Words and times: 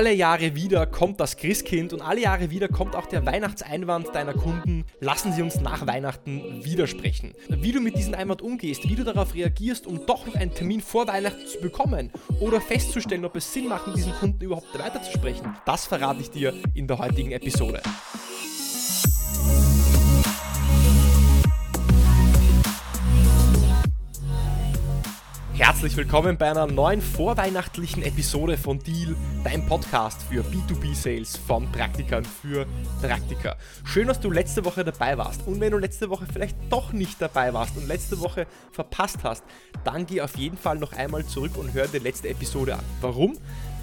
Alle 0.00 0.14
Jahre 0.14 0.54
wieder 0.54 0.86
kommt 0.86 1.20
das 1.20 1.36
Christkind 1.36 1.92
und 1.92 2.00
alle 2.00 2.22
Jahre 2.22 2.48
wieder 2.48 2.68
kommt 2.68 2.96
auch 2.96 3.04
der 3.04 3.26
Weihnachtseinwand 3.26 4.14
deiner 4.14 4.32
Kunden. 4.32 4.86
Lassen 4.98 5.34
Sie 5.34 5.42
uns 5.42 5.60
nach 5.60 5.86
Weihnachten 5.86 6.64
widersprechen. 6.64 7.34
Wie 7.50 7.70
du 7.70 7.82
mit 7.82 7.98
diesem 7.98 8.14
Einwand 8.14 8.40
umgehst, 8.40 8.88
wie 8.88 8.94
du 8.94 9.04
darauf 9.04 9.34
reagierst, 9.34 9.86
um 9.86 10.06
doch 10.06 10.24
noch 10.24 10.36
einen 10.36 10.54
Termin 10.54 10.80
vor 10.80 11.06
Weihnachten 11.06 11.46
zu 11.46 11.60
bekommen 11.60 12.10
oder 12.40 12.62
festzustellen, 12.62 13.26
ob 13.26 13.36
es 13.36 13.52
Sinn 13.52 13.68
macht, 13.68 13.88
mit 13.88 13.98
diesem 13.98 14.14
Kunden 14.14 14.42
überhaupt 14.42 14.72
weiterzusprechen, 14.72 15.54
das 15.66 15.84
verrate 15.84 16.22
ich 16.22 16.30
dir 16.30 16.54
in 16.72 16.86
der 16.86 16.96
heutigen 16.96 17.32
Episode. 17.32 17.82
Herzlich 25.60 25.94
willkommen 25.94 26.38
bei 26.38 26.50
einer 26.50 26.66
neuen 26.66 27.02
vorweihnachtlichen 27.02 28.02
Episode 28.02 28.56
von 28.56 28.78
Deal, 28.78 29.14
dein 29.44 29.66
Podcast 29.66 30.22
für 30.22 30.40
B2B-Sales 30.40 31.36
von 31.36 31.70
Praktikern 31.70 32.24
für 32.24 32.66
Praktiker. 33.02 33.58
Schön, 33.84 34.08
dass 34.08 34.18
du 34.20 34.30
letzte 34.30 34.64
Woche 34.64 34.84
dabei 34.86 35.18
warst. 35.18 35.46
Und 35.46 35.60
wenn 35.60 35.72
du 35.72 35.76
letzte 35.76 36.08
Woche 36.08 36.24
vielleicht 36.32 36.56
doch 36.70 36.94
nicht 36.94 37.20
dabei 37.20 37.52
warst 37.52 37.76
und 37.76 37.86
letzte 37.86 38.20
Woche 38.20 38.46
verpasst 38.72 39.18
hast, 39.22 39.44
dann 39.84 40.06
geh 40.06 40.22
auf 40.22 40.34
jeden 40.38 40.56
Fall 40.56 40.78
noch 40.78 40.94
einmal 40.94 41.26
zurück 41.26 41.58
und 41.58 41.74
hör 41.74 41.86
dir 41.86 42.00
letzte 42.00 42.30
Episode 42.30 42.76
an. 42.76 42.84
Warum? 43.02 43.36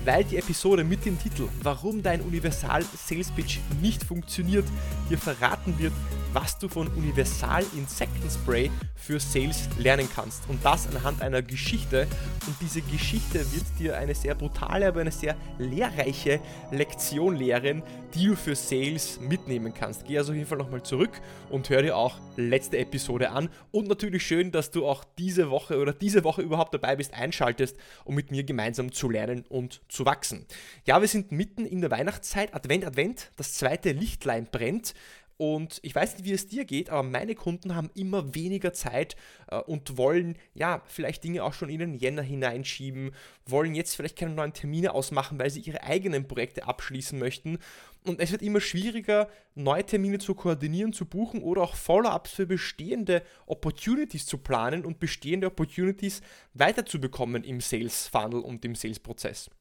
Weil 0.08 0.24
die 0.24 0.38
Episode 0.38 0.86
mit 0.86 1.06
dem 1.06 1.20
Titel 1.20 1.50
Warum 1.62 2.02
dein 2.02 2.22
Universal 2.22 2.84
Sales 2.96 3.30
Pitch 3.30 3.60
nicht 3.82 4.02
funktioniert 4.02 4.66
dir 5.10 5.18
verraten 5.18 5.78
wird, 5.78 5.92
was 6.32 6.58
du 6.58 6.70
von 6.70 6.88
Universal 6.88 7.66
Insektenspray 7.76 8.72
für 8.96 9.20
Sales 9.20 9.68
lernen 9.78 10.08
kannst. 10.16 10.48
Und 10.48 10.64
das 10.64 10.88
anhand 10.88 11.22
einer 11.22 11.42
Geschichte. 11.42 12.08
Und 12.48 12.56
diese 12.62 12.82
Geschichte 12.84 13.40
wird 13.52 13.66
dir 13.80 13.98
eine 13.98 14.16
sehr 14.16 14.34
brutale, 14.34 14.88
aber 14.88 15.02
eine 15.02 15.12
sehr 15.12 15.36
lehrreiche 15.58 16.40
Lektion 16.72 17.36
lehren, 17.36 17.84
die 18.14 18.28
du 18.28 18.36
für 18.36 18.56
Sales 18.56 19.20
mitnehmen 19.20 19.74
kannst. 19.74 20.06
Geh 20.06 20.18
also 20.18 20.31
auf 20.31 20.36
jeden 20.36 20.48
Fall 20.48 20.58
nochmal 20.58 20.84
zurück 20.84 21.12
und 21.50 21.70
hör 21.70 21.81
dir 21.81 21.95
auch 21.95 22.20
letzte 22.36 22.78
Episode 22.78 23.31
an. 23.31 23.50
Und 23.72 23.88
natürlich 23.88 24.26
schön, 24.26 24.52
dass 24.52 24.72
du 24.72 24.88
auch 24.88 25.04
diese 25.18 25.50
Woche 25.50 25.80
oder 25.80 25.94
diese 25.94 26.23
Woche 26.23 26.42
überhaupt 26.42 26.73
dabei 26.73 26.96
bist, 26.96 27.14
einschaltest, 27.14 27.78
um 28.06 28.16
mit 28.16 28.31
mir 28.31 28.44
gemeinsam 28.44 28.92
zu 28.92 29.09
lernen 29.09 29.46
und 29.50 29.81
zu 29.90 30.06
wachsen. 30.06 30.46
Ja, 30.86 31.02
wir 31.02 31.08
sind 31.08 31.31
mitten 31.31 31.66
in 31.66 31.81
der 31.81 31.92
Weihnachtszeit. 31.92 32.54
Advent, 32.54 32.86
Advent. 32.86 33.31
Das 33.36 33.54
zweite 33.54 33.92
Lichtlein 33.92 34.48
brennt. 34.52 34.94
Und 35.38 35.80
ich 35.84 35.94
weiß 35.94 36.18
nicht, 36.18 36.26
wie 36.26 36.34
es 36.34 36.48
dir 36.48 36.66
geht, 36.66 36.90
aber 36.90 37.04
meine 37.04 37.36
Kunden 37.36 37.76
haben 37.76 37.92
immer 37.94 38.34
weniger 38.34 38.74
Zeit 38.74 39.16
äh, 39.52 39.58
und 39.58 39.96
wollen 39.96 40.36
ja 40.56 40.82
vielleicht 40.88 41.24
Dinge 41.24 41.44
auch 41.44 41.54
schon 41.54 41.70
in 41.70 41.80
den 41.80 41.94
Jänner 41.94 42.24
hineinschieben, 42.24 43.12
wollen 43.46 43.76
jetzt 43.76 43.96
vielleicht 43.96 44.18
keine 44.18 44.34
neuen 44.34 44.54
Termine 44.54 44.94
ausmachen, 44.94 45.38
weil 45.38 45.52
sie 45.52 45.62
ihre 45.62 45.84
eigenen 45.84 46.28
Projekte 46.28 46.66
abschließen 46.66 47.20
möchten. 47.20 47.60
Und 48.04 48.20
es 48.20 48.32
wird 48.32 48.42
immer 48.42 48.62
schwieriger, 48.62 49.30
neue 49.54 49.86
Termine 49.86 50.18
zu 50.18 50.34
koordinieren, 50.34 50.92
zu 50.92 51.06
buchen 51.06 51.44
oder 51.44 51.62
auch 51.62 51.76
Follow-ups 51.76 52.32
für 52.32 52.48
bestehende 52.48 53.22
Opportunities 53.46 54.26
zu 54.26 54.40
planen 54.40 54.86
und 54.86 55.00
bestehende 55.00 55.48
Opportunities 55.48 56.22
weiterzubekommen 56.56 57.44
im 57.44 57.62
Sales-Funnel 57.62 58.40
und 58.40 58.66
im 58.66 58.74
Sales-Prozess. 58.74 59.52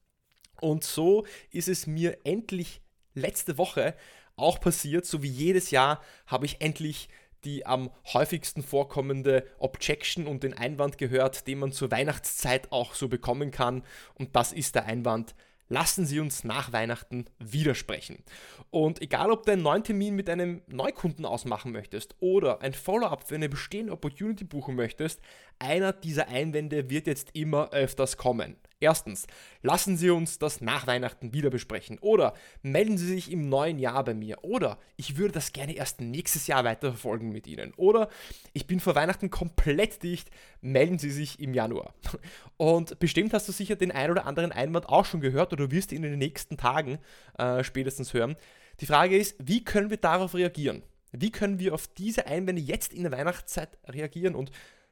Und 0.63 0.85
so 0.85 1.27
ist 1.51 1.69
es 1.69 1.87
mir 1.87 2.17
endlich 2.25 2.81
letzte 3.15 3.59
Woche 3.59 3.95
auch 4.37 4.61
passiert. 4.61 5.07
So 5.07 5.23
wie 5.23 5.29
jedes 5.29 5.71
Jahr 5.71 6.01
habe 6.27 6.47
ich 6.47 6.61
endlich 6.61 7.09
die 7.45 7.65
am 7.65 7.91
häufigsten 8.13 8.63
vorkommende 8.63 9.47
Objection 9.59 10.27
und 10.27 10.43
den 10.43 10.55
Einwand 10.55 10.99
gehört, 10.99 11.47
den 11.47 11.61
man 11.61 11.73
zur 11.73 11.91
Weihnachtszeit 11.91 12.73
auch 12.73 12.95
so 12.95 13.09
bekommen 13.09 13.53
kann. 13.53 13.83
Und 14.15 14.35
das 14.35 14.53
ist 14.53 14.75
der 14.75 14.87
Einwand, 14.87 15.35
lassen 15.69 16.07
Sie 16.07 16.21
uns 16.21 16.45
nach 16.45 16.73
Weihnachten 16.73 17.27
widersprechen. 17.39 18.25
Und 18.71 19.01
egal, 19.01 19.31
ob 19.31 19.45
du 19.45 19.53
einen 19.53 19.63
neuen 19.63 19.85
Termin 19.85 20.15
mit 20.15 20.29
einem 20.29 20.63
Neukunden 20.67 21.25
ausmachen 21.25 21.73
möchtest 21.73 22.17
oder 22.21 22.63
ein 22.63 22.75
Follow-up 22.75 23.29
für 23.29 23.37
eine 23.37 23.49
bestehende 23.49 23.93
Opportunity 23.93 24.45
buchen 24.45 24.75
möchtest, 24.75 25.21
einer 25.59 25.93
dieser 25.93 26.29
Einwände 26.29 26.91
wird 26.91 27.07
jetzt 27.07 27.31
immer 27.35 27.71
öfters 27.71 28.17
kommen. 28.17 28.57
Erstens, 28.79 29.27
lassen 29.63 29.97
Sie 29.97 30.11
uns 30.11 30.39
das 30.39 30.61
nach 30.61 30.87
Weihnachten 30.87 31.33
wieder 31.33 31.49
besprechen. 31.49 31.99
Oder 32.01 32.35
melden 32.61 32.99
Sie 32.99 33.07
sich 33.07 33.33
im 33.33 33.49
neuen 33.49 33.79
Jahr 33.79 34.05
bei 34.05 34.13
mir. 34.13 34.45
Oder 34.45 34.79
ich 34.97 35.17
würde 35.17 35.33
das 35.33 35.55
gerne 35.55 35.75
erst 35.75 36.03
nächstes 36.03 36.47
Jahr 36.47 36.63
weiterverfolgen 36.65 37.31
mit 37.31 37.47
Ihnen. 37.47 37.73
Oder 37.79 38.11
ich 38.53 38.67
bin 38.67 38.79
vor 38.79 38.95
Weihnachten 38.95 39.31
komplett 39.31 40.03
dicht. 40.03 40.31
Melden 40.61 40.99
Sie 40.99 41.11
sich 41.11 41.41
im 41.41 41.55
Januar. 41.55 41.95
Und 42.59 42.99
bestimmt 42.99 43.33
hast 43.33 43.49
du 43.49 43.53
sicher 43.53 43.77
den 43.77 43.93
ein 43.93 44.11
oder 44.11 44.27
anderen 44.27 44.53
Einwand 44.53 44.91
auch 44.91 45.07
schon 45.07 45.23
gehört 45.23 45.55
oder 45.55 45.71
wirst 45.71 45.93
ihn 45.93 46.05
in 46.05 46.11
den 46.11 46.19
nächsten 46.19 46.59
Tagen 46.59 46.99
äh, 47.39 47.65
spätestens 47.65 48.13
hören. 48.13 48.37
Die 48.81 48.87
Frage 48.87 49.17
ist, 49.17 49.37
wie 49.39 49.65
können 49.65 49.89
wir 49.89 49.97
darauf 49.97 50.35
reagieren? 50.35 50.83
Wie 51.13 51.31
können 51.31 51.59
wir 51.59 51.73
auf 51.73 51.89
diese 51.89 52.27
Einwände 52.27 52.61
jetzt 52.61 52.93
in 52.93 53.05
der 53.05 53.13
Weihnachtszeit 53.13 53.79
reagieren? 53.89 54.35
Und 54.35 54.51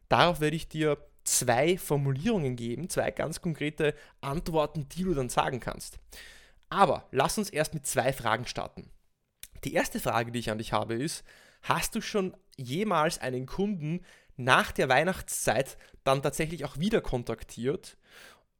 darauf 0.09 0.41
werde 0.41 0.57
ich 0.57 0.69
dir 0.69 0.97
zwei 1.25 1.79
Formulierungen 1.79 2.57
geben, 2.57 2.89
zwei 2.89 3.11
ganz 3.11 3.41
konkrete 3.41 3.95
Antworten, 4.21 4.89
die 4.91 5.05
du 5.05 5.15
dann 5.15 5.29
sagen 5.29 5.61
kannst. 5.61 5.99
Aber 6.69 7.07
lass 7.11 7.39
uns 7.39 7.51
erst 7.51 7.75
mit 7.75 7.87
zwei 7.87 8.13
Fragen 8.13 8.47
starten. 8.47 8.91
Die 9.65 9.75
erste 9.75 10.01
Frage, 10.01 10.33
die 10.33 10.39
ich 10.39 10.51
an 10.51 10.59
dich 10.59 10.73
habe, 10.73 10.95
ist, 10.95 11.25
hast 11.63 11.95
du 11.95 12.01
schon 12.01 12.37
jemals 12.57 13.19
einen 13.19 13.47
Kunden 13.47 14.01
nach 14.37 14.73
der 14.73 14.89
Weihnachtszeit 14.89 15.79
dann 16.05 16.23
tatsächlich 16.23 16.65
auch 16.65 16.79
wieder 16.79 17.01
kontaktiert? 17.01 17.97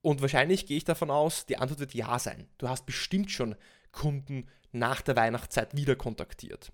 Und 0.01 0.23
wahrscheinlich 0.23 0.67
gehe 0.67 0.77
ich 0.77 0.85
davon 0.85 1.11
aus, 1.11 1.47
die 1.47 1.59
Antwort 1.59 1.81
wird 1.81 1.95
ja 1.95 2.19
sein. 2.19 2.47
Du 2.59 2.69
hast 2.69 2.87
bestimmt 2.87 3.31
schon 3.31 3.57
Kunden 3.93 4.49
nach 4.73 5.01
der 5.01 5.17
Weihnachtszeit 5.17 5.75
wieder 5.77 5.97
kontaktiert. 5.97 6.73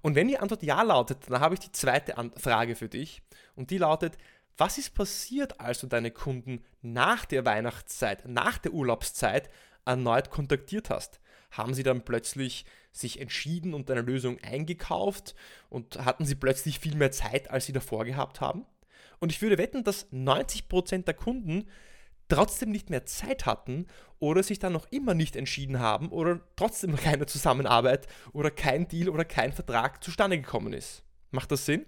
Und 0.00 0.14
wenn 0.14 0.28
die 0.28 0.38
Antwort 0.38 0.62
ja 0.62 0.82
lautet, 0.82 1.30
dann 1.30 1.40
habe 1.40 1.54
ich 1.54 1.60
die 1.60 1.72
zweite 1.72 2.14
Frage 2.36 2.76
für 2.76 2.88
dich. 2.88 3.22
Und 3.54 3.70
die 3.70 3.78
lautet, 3.78 4.16
was 4.56 4.78
ist 4.78 4.94
passiert, 4.94 5.60
als 5.60 5.80
du 5.80 5.86
deine 5.86 6.10
Kunden 6.10 6.64
nach 6.82 7.24
der 7.24 7.44
Weihnachtszeit, 7.44 8.28
nach 8.28 8.58
der 8.58 8.72
Urlaubszeit 8.72 9.50
erneut 9.84 10.30
kontaktiert 10.30 10.90
hast? 10.90 11.20
Haben 11.50 11.74
sie 11.74 11.82
dann 11.82 12.04
plötzlich 12.04 12.64
sich 12.92 13.20
entschieden 13.20 13.74
und 13.74 13.88
deine 13.88 14.02
Lösung 14.02 14.38
eingekauft 14.42 15.34
und 15.68 16.04
hatten 16.04 16.24
sie 16.24 16.34
plötzlich 16.34 16.78
viel 16.78 16.96
mehr 16.96 17.12
Zeit, 17.12 17.50
als 17.50 17.66
sie 17.66 17.72
davor 17.72 18.04
gehabt 18.04 18.40
haben? 18.40 18.66
Und 19.20 19.32
ich 19.32 19.40
würde 19.40 19.58
wetten, 19.58 19.84
dass 19.84 20.10
90% 20.12 21.04
der 21.04 21.14
Kunden 21.14 21.68
trotzdem 22.28 22.70
nicht 22.70 22.90
mehr 22.90 23.04
Zeit 23.04 23.46
hatten 23.46 23.86
oder 24.18 24.42
sich 24.42 24.58
dann 24.58 24.72
noch 24.72 24.90
immer 24.90 25.14
nicht 25.14 25.36
entschieden 25.36 25.78
haben 25.78 26.08
oder 26.08 26.40
trotzdem 26.56 26.96
keine 26.96 27.26
Zusammenarbeit 27.26 28.06
oder 28.32 28.50
kein 28.50 28.88
Deal 28.88 29.08
oder 29.08 29.24
kein 29.24 29.52
Vertrag 29.52 30.02
zustande 30.02 30.38
gekommen 30.40 30.72
ist. 30.72 31.02
Macht 31.30 31.52
das 31.52 31.66
Sinn? 31.66 31.86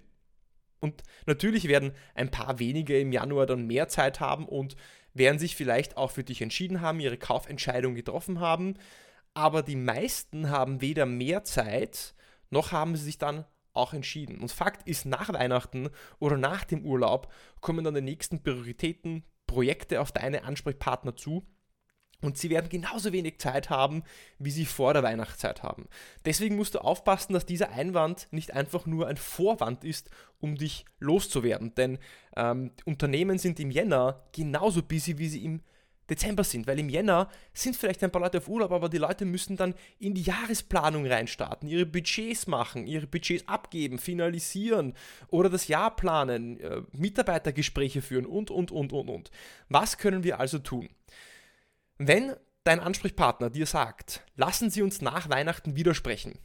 Und 0.85 1.03
natürlich 1.25 1.67
werden 1.67 1.93
ein 2.13 2.31
paar 2.31 2.59
wenige 2.59 2.99
im 2.99 3.11
Januar 3.11 3.45
dann 3.47 3.65
mehr 3.65 3.87
Zeit 3.87 4.19
haben 4.19 4.47
und 4.47 4.75
werden 5.13 5.39
sich 5.39 5.55
vielleicht 5.55 5.97
auch 5.97 6.11
für 6.11 6.23
dich 6.23 6.41
entschieden 6.41 6.81
haben, 6.81 6.99
ihre 6.99 7.17
Kaufentscheidung 7.17 7.95
getroffen 7.95 8.39
haben. 8.39 8.75
Aber 9.33 9.63
die 9.63 9.75
meisten 9.75 10.49
haben 10.49 10.81
weder 10.81 11.05
mehr 11.05 11.43
Zeit, 11.43 12.13
noch 12.49 12.71
haben 12.71 12.95
sie 12.95 13.03
sich 13.03 13.17
dann 13.17 13.45
auch 13.73 13.93
entschieden. 13.93 14.39
Und 14.39 14.51
Fakt 14.51 14.87
ist, 14.87 15.05
nach 15.05 15.33
Weihnachten 15.33 15.89
oder 16.19 16.37
nach 16.37 16.63
dem 16.63 16.85
Urlaub 16.85 17.31
kommen 17.61 17.83
dann 17.83 17.95
die 17.95 18.01
nächsten 18.01 18.43
Prioritäten, 18.43 19.23
Projekte 19.47 20.01
auf 20.01 20.11
deine 20.11 20.43
Ansprechpartner 20.43 21.15
zu 21.15 21.45
und 22.21 22.37
sie 22.37 22.49
werden 22.49 22.69
genauso 22.69 23.11
wenig 23.13 23.39
Zeit 23.39 23.69
haben, 23.69 24.03
wie 24.39 24.51
sie 24.51 24.65
vor 24.65 24.93
der 24.93 25.03
Weihnachtszeit 25.03 25.63
haben. 25.63 25.87
Deswegen 26.25 26.55
musst 26.55 26.75
du 26.75 26.79
aufpassen, 26.79 27.33
dass 27.33 27.45
dieser 27.45 27.71
Einwand 27.71 28.27
nicht 28.31 28.53
einfach 28.53 28.85
nur 28.85 29.07
ein 29.07 29.17
Vorwand 29.17 29.83
ist, 29.83 30.09
um 30.39 30.55
dich 30.55 30.85
loszuwerden. 30.99 31.75
Denn 31.75 31.99
ähm, 32.35 32.71
Unternehmen 32.85 33.37
sind 33.37 33.59
im 33.59 33.71
Jänner 33.71 34.23
genauso 34.31 34.81
busy, 34.81 35.17
wie 35.17 35.27
sie 35.29 35.43
im 35.43 35.61
Dezember 36.09 36.43
sind, 36.43 36.67
weil 36.67 36.79
im 36.79 36.89
Jänner 36.89 37.29
sind 37.53 37.75
vielleicht 37.75 38.03
ein 38.03 38.11
paar 38.11 38.21
Leute 38.21 38.37
auf 38.37 38.47
Urlaub, 38.47 38.71
aber 38.71 38.89
die 38.89 38.99
Leute 38.99 39.25
müssen 39.25 39.57
dann 39.57 39.73
in 39.97 40.13
die 40.13 40.21
Jahresplanung 40.21 41.07
reinstarten, 41.07 41.67
ihre 41.67 41.85
Budgets 41.85 42.45
machen, 42.47 42.85
ihre 42.85 43.07
Budgets 43.07 43.47
abgeben, 43.47 43.97
finalisieren 43.97 44.93
oder 45.29 45.49
das 45.49 45.67
Jahr 45.67 45.95
planen, 45.95 46.59
äh, 46.59 46.81
Mitarbeitergespräche 46.91 48.01
führen 48.01 48.25
und, 48.27 48.51
und, 48.51 48.71
und, 48.71 48.93
und, 48.93 49.09
und. 49.09 49.31
Was 49.69 49.97
können 49.97 50.23
wir 50.23 50.39
also 50.39 50.59
tun? 50.59 50.89
Wenn 51.97 52.35
dein 52.65 52.79
Ansprechpartner 52.79 53.49
dir 53.49 53.65
sagt, 53.65 54.21
lassen 54.35 54.69
Sie 54.69 54.81
uns 54.81 55.01
nach 55.01 55.29
Weihnachten 55.29 55.75
widersprechen, 55.75 56.37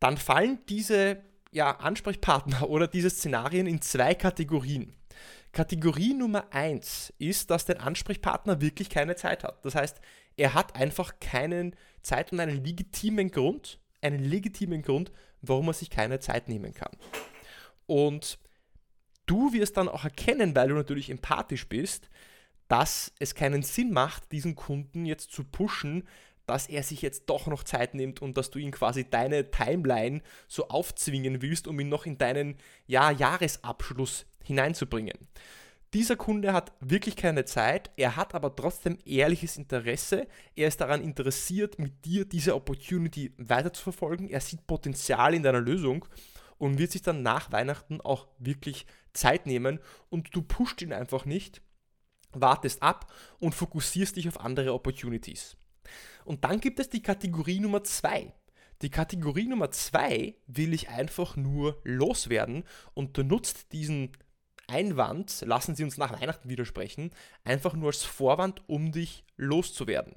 dann 0.00 0.16
fallen 0.16 0.58
diese 0.68 1.22
ja, 1.52 1.76
Ansprechpartner 1.76 2.68
oder 2.68 2.88
diese 2.88 3.10
Szenarien 3.10 3.66
in 3.66 3.80
zwei 3.80 4.14
Kategorien. 4.14 4.94
Kategorie 5.52 6.14
Nummer 6.14 6.52
eins 6.52 7.12
ist, 7.18 7.50
dass 7.50 7.64
dein 7.64 7.78
Ansprechpartner 7.78 8.60
wirklich 8.60 8.90
keine 8.90 9.16
Zeit 9.16 9.44
hat. 9.44 9.64
Das 9.64 9.74
heißt, 9.74 10.00
er 10.36 10.54
hat 10.54 10.76
einfach 10.76 11.20
keinen 11.20 11.74
Zeit 12.02 12.32
und 12.32 12.40
einen 12.40 12.64
legitimen 12.64 13.30
Grund, 13.30 13.78
einen 14.02 14.22
legitimen 14.22 14.82
Grund, 14.82 15.10
warum 15.42 15.68
er 15.68 15.72
sich 15.72 15.90
keine 15.90 16.20
Zeit 16.20 16.48
nehmen 16.48 16.74
kann. 16.74 16.92
Und 17.86 18.38
du 19.26 19.52
wirst 19.52 19.76
dann 19.76 19.88
auch 19.88 20.04
erkennen, 20.04 20.54
weil 20.54 20.68
du 20.68 20.74
natürlich 20.74 21.10
empathisch 21.10 21.68
bist, 21.68 22.08
dass 22.68 23.12
es 23.18 23.34
keinen 23.34 23.62
Sinn 23.62 23.92
macht, 23.92 24.30
diesen 24.32 24.54
Kunden 24.54 25.04
jetzt 25.04 25.32
zu 25.32 25.44
pushen, 25.44 26.06
dass 26.46 26.66
er 26.66 26.82
sich 26.82 27.02
jetzt 27.02 27.26
doch 27.26 27.46
noch 27.46 27.62
Zeit 27.62 27.94
nimmt 27.94 28.22
und 28.22 28.38
dass 28.38 28.50
du 28.50 28.58
ihn 28.58 28.70
quasi 28.70 29.08
deine 29.08 29.50
Timeline 29.50 30.22
so 30.46 30.68
aufzwingen 30.68 31.42
willst, 31.42 31.68
um 31.68 31.78
ihn 31.78 31.88
noch 31.88 32.06
in 32.06 32.16
deinen 32.16 32.56
ja, 32.86 33.10
Jahresabschluss 33.10 34.26
hineinzubringen. 34.42 35.28
Dieser 35.94 36.16
Kunde 36.16 36.52
hat 36.52 36.72
wirklich 36.80 37.16
keine 37.16 37.46
Zeit, 37.46 37.90
er 37.96 38.16
hat 38.16 38.34
aber 38.34 38.54
trotzdem 38.54 38.98
ehrliches 39.06 39.56
Interesse. 39.56 40.26
Er 40.54 40.68
ist 40.68 40.80
daran 40.82 41.02
interessiert, 41.02 41.78
mit 41.78 42.04
dir 42.04 42.26
diese 42.26 42.54
Opportunity 42.54 43.32
weiterzuverfolgen. 43.38 44.28
Er 44.28 44.40
sieht 44.40 44.66
Potenzial 44.66 45.32
in 45.32 45.42
deiner 45.42 45.60
Lösung 45.62 46.04
und 46.58 46.78
wird 46.78 46.92
sich 46.92 47.00
dann 47.00 47.22
nach 47.22 47.52
Weihnachten 47.52 48.02
auch 48.02 48.26
wirklich 48.38 48.86
Zeit 49.14 49.46
nehmen 49.46 49.80
und 50.10 50.34
du 50.34 50.42
pusht 50.42 50.82
ihn 50.82 50.92
einfach 50.92 51.24
nicht, 51.24 51.62
wartest 52.32 52.82
ab 52.82 53.12
und 53.38 53.54
fokussierst 53.54 54.16
dich 54.16 54.28
auf 54.28 54.40
andere 54.40 54.74
Opportunities. 54.74 55.56
Und 56.24 56.44
dann 56.44 56.60
gibt 56.60 56.78
es 56.78 56.88
die 56.88 57.02
Kategorie 57.02 57.60
Nummer 57.60 57.82
2. 57.82 58.32
Die 58.82 58.90
Kategorie 58.90 59.48
Nummer 59.48 59.70
2 59.70 60.36
will 60.46 60.72
ich 60.72 60.88
einfach 60.88 61.36
nur 61.36 61.80
loswerden 61.84 62.64
und 62.94 63.16
du 63.16 63.24
nutzt 63.24 63.72
diesen 63.72 64.12
Einwand, 64.68 65.42
lassen 65.46 65.74
Sie 65.74 65.82
uns 65.82 65.96
nach 65.96 66.20
Weihnachten 66.20 66.48
widersprechen, 66.48 67.10
einfach 67.42 67.72
nur 67.74 67.88
als 67.88 68.04
Vorwand, 68.04 68.62
um 68.68 68.92
dich 68.92 69.24
loszuwerden. 69.36 70.14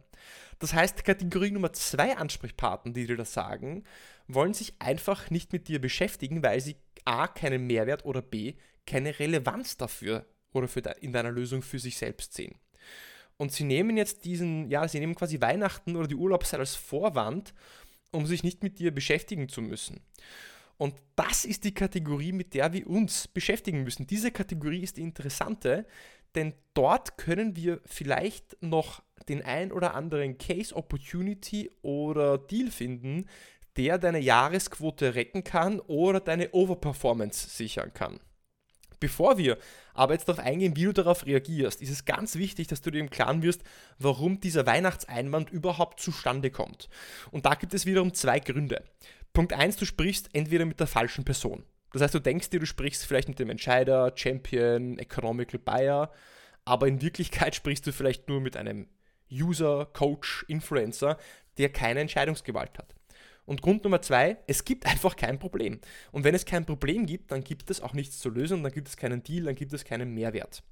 Das 0.60 0.74
heißt, 0.74 1.06
Kategorie 1.06 1.52
Nummer 1.52 1.74
2 1.74 2.18
Ansprechpartner, 2.18 2.92
die 2.92 3.08
dir 3.08 3.18
das 3.18 3.34
sagen, 3.34 3.84
wollen 4.28 4.54
sich 4.54 4.76
einfach 4.80 5.30
nicht 5.30 5.54
mit 5.54 5.68
dir 5.68 5.80
beschäftigen, 5.80 6.44
weil 6.44 6.60
sie 6.60 6.76
A 7.06 7.28
keinen 7.28 7.66
Mehrwert 7.66 8.06
oder 8.06 8.22
B 8.22 8.56
keine 8.86 9.18
Relevanz 9.18 9.78
dafür 9.78 10.26
oder 10.54 10.68
für 10.68 10.82
de 10.82 10.94
in 11.02 11.14
deiner 11.14 11.32
Lösung 11.32 11.62
für 11.62 11.80
sich 11.80 11.98
selbst 11.98 12.34
sehen. 12.34 12.56
Und 13.38 13.52
sie 13.52 13.64
nehmen 13.64 13.98
jetzt 13.98 14.26
diesen, 14.26 14.70
ja, 14.70 14.88
sie 14.88 15.00
nehmen 15.00 15.16
quasi 15.16 15.42
Weihnachten 15.42 15.96
oder 15.96 16.08
die 16.08 16.16
Urlaubszeit 16.16 16.60
als 16.60 16.76
Vorwand, 16.76 17.54
um 18.12 18.26
sich 18.28 18.44
nicht 18.44 18.62
mit 18.62 18.80
dir 18.80 18.94
beschäftigen 18.94 19.50
zu 19.50 19.62
müssen. 19.62 20.02
Und 20.78 20.96
das 21.16 21.46
ist 21.46 21.64
die 21.64 21.74
Kategorie, 21.74 22.32
mit 22.32 22.54
der 22.54 22.74
wir 22.74 22.88
uns 22.88 23.28
beschäftigen 23.28 23.84
müssen. 23.84 24.08
Diese 24.08 24.32
Kategorie 24.32 24.82
ist 24.82 24.98
die 24.98 25.02
interessante, 25.02 25.86
denn 26.36 26.54
dort 26.74 27.18
können 27.18 27.56
wir 27.56 27.82
vielleicht 27.86 28.58
noch 28.62 29.04
den 29.30 29.44
ein 29.44 29.72
oder 29.72 29.94
anderen 29.94 30.38
Case, 30.38 30.76
Opportunity 30.76 31.70
oder 31.82 32.38
Deal 32.38 32.72
finden, 32.72 33.28
der 33.78 33.98
deine 33.98 34.20
Jahresquote 34.20 35.16
retten 35.16 35.44
kann 35.44 35.80
oder 35.80 36.20
deine 36.20 36.52
Overperformance 36.52 37.50
sichern 37.50 37.94
kann. 37.94 38.20
Bevor 39.02 39.38
wir 39.40 39.58
aber 39.96 40.14
jetzt 40.14 40.30
darauf 40.30 40.44
eingehen, 40.44 40.76
wie 40.78 40.86
du 40.86 40.94
darauf 40.94 41.26
reagierst, 41.26 41.82
ist 41.82 41.90
es 41.90 42.06
ganz 42.06 42.36
wichtig, 42.36 42.68
dass 42.68 42.82
du 42.82 42.92
dir 42.92 43.00
im 43.00 43.10
Klaren 43.10 43.42
wirst, 43.42 43.64
warum 43.98 44.40
dieser 44.40 44.66
Weihnachtseinwand 44.66 45.50
überhaupt 45.50 46.00
zustande 46.00 46.52
kommt. 46.52 46.88
Und 47.32 47.46
da 47.46 47.56
gibt 47.56 47.74
es 47.74 47.88
wiederum 47.88 48.14
zwei 48.14 48.40
Gründe. 48.40 48.84
Punkt 49.34 49.54
1, 49.54 49.78
du 49.78 49.86
sprichst 49.86 50.30
entweder 50.34 50.66
mit 50.66 50.80
der 50.80 50.88
falschen 50.88 51.26
Person. 51.26 51.64
Das 51.94 52.04
heißt, 52.04 52.14
du 52.14 52.20
denkst 52.20 52.52
dir, 52.52 52.60
du 52.60 52.68
sprichst 52.68 53.06
vielleicht 53.06 53.28
mit 53.28 53.40
dem 53.40 53.50
Entscheider, 53.50 54.14
Champion, 54.16 55.00
Economical 55.00 55.60
Buyer, 55.60 56.12
aber 56.64 56.88
in 56.88 57.02
Wirklichkeit 57.02 57.56
sprichst 57.56 57.88
du 57.88 57.92
vielleicht 57.92 58.30
nur 58.30 58.40
mit 58.40 58.56
einem 58.56 58.88
User, 59.32 59.88
Coach, 59.94 60.46
Influencer, 60.48 61.18
der 61.58 61.70
keine 61.70 62.02
Entscheidungsgewalt 62.02 62.78
hat. 62.78 62.94
Und 63.52 63.62
Grund 63.62 63.84
Nummer 63.84 64.02
zwei, 64.02 64.38
es 64.48 64.64
gibt 64.64 64.86
einfach 64.92 65.18
kein 65.18 65.38
Problem. 65.38 65.82
Und 66.14 66.24
wenn 66.24 66.34
es 66.34 66.46
kein 66.46 66.66
Problem 66.66 67.06
gibt, 67.06 67.32
dann 67.32 67.44
gibt 67.44 67.70
es 67.70 67.82
auch 67.82 67.92
nichts 67.92 68.18
zu 68.20 68.30
lösen, 68.30 68.64
dann 68.64 68.72
gibt 68.72 68.88
es 68.88 68.96
keinen 68.96 69.24
Deal, 69.24 69.44
dann 69.44 69.56
gibt 69.56 69.74
es 69.74 69.84
keinen 69.84 70.14
Mehrwert. 70.14 70.64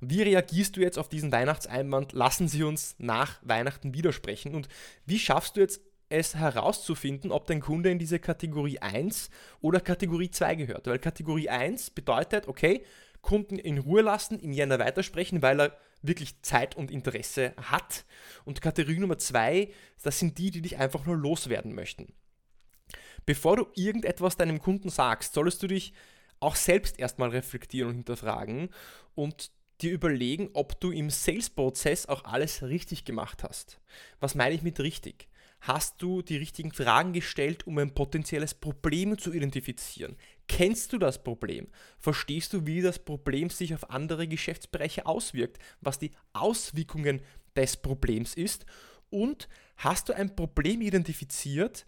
Wie 0.00 0.22
reagierst 0.22 0.76
du 0.76 0.80
jetzt 0.80 0.98
auf 0.98 1.08
diesen 1.08 1.30
Weihnachtseinwand? 1.30 2.12
Lassen 2.14 2.48
Sie 2.48 2.64
uns 2.64 2.96
nach 2.98 3.38
Weihnachten 3.42 3.94
widersprechen. 3.94 4.56
Und 4.56 4.66
wie 5.06 5.20
schaffst 5.20 5.56
du 5.56 5.60
jetzt 5.60 5.80
es 6.08 6.34
herauszufinden, 6.34 7.30
ob 7.30 7.46
dein 7.46 7.60
Kunde 7.60 7.90
in 7.90 8.00
diese 8.00 8.18
Kategorie 8.18 8.80
1 8.80 9.30
oder 9.60 9.78
Kategorie 9.78 10.32
2 10.32 10.56
gehört? 10.56 10.88
Weil 10.88 10.98
Kategorie 10.98 11.48
1 11.48 11.90
bedeutet, 11.90 12.48
okay, 12.48 12.84
Kunden 13.22 13.56
in 13.56 13.78
Ruhe 13.78 14.02
lassen, 14.02 14.40
im 14.40 14.52
Jänner 14.52 14.80
weitersprechen, 14.80 15.42
weil 15.42 15.60
er 15.60 15.78
wirklich 16.06 16.42
Zeit 16.42 16.76
und 16.76 16.90
Interesse 16.90 17.54
hat. 17.56 18.04
Und 18.44 18.60
Kategorie 18.60 18.98
Nummer 18.98 19.18
zwei, 19.18 19.72
das 20.02 20.18
sind 20.18 20.38
die, 20.38 20.50
die 20.50 20.62
dich 20.62 20.78
einfach 20.78 21.06
nur 21.06 21.16
loswerden 21.16 21.74
möchten. 21.74 22.14
Bevor 23.24 23.56
du 23.56 23.66
irgendetwas 23.74 24.36
deinem 24.36 24.60
Kunden 24.60 24.88
sagst, 24.88 25.34
solltest 25.34 25.62
du 25.62 25.66
dich 25.66 25.92
auch 26.38 26.54
selbst 26.54 26.98
erstmal 26.98 27.30
reflektieren 27.30 27.90
und 27.90 27.96
hinterfragen 27.96 28.68
und 29.14 29.50
dir 29.80 29.92
überlegen, 29.92 30.50
ob 30.54 30.80
du 30.80 30.90
im 30.90 31.10
Sales-Prozess 31.10 32.06
auch 32.06 32.24
alles 32.24 32.62
richtig 32.62 33.04
gemacht 33.04 33.42
hast. 33.42 33.80
Was 34.20 34.34
meine 34.34 34.54
ich 34.54 34.62
mit 34.62 34.80
richtig? 34.80 35.28
Hast 35.60 36.00
du 36.00 36.22
die 36.22 36.36
richtigen 36.36 36.72
Fragen 36.72 37.12
gestellt, 37.12 37.66
um 37.66 37.78
ein 37.78 37.94
potenzielles 37.94 38.54
Problem 38.54 39.18
zu 39.18 39.32
identifizieren? 39.32 40.16
Kennst 40.48 40.92
du 40.92 40.98
das 40.98 41.22
Problem? 41.22 41.68
Verstehst 41.98 42.52
du, 42.52 42.66
wie 42.66 42.82
das 42.82 42.98
Problem 42.98 43.50
sich 43.50 43.74
auf 43.74 43.90
andere 43.90 44.28
Geschäftsbereiche 44.28 45.06
auswirkt? 45.06 45.58
Was 45.80 45.98
die 45.98 46.12
Auswirkungen 46.32 47.20
des 47.56 47.76
Problems 47.76 48.34
ist? 48.34 48.64
Und 49.10 49.48
hast 49.76 50.08
du 50.08 50.12
ein 50.12 50.36
Problem 50.36 50.82
identifiziert, 50.82 51.86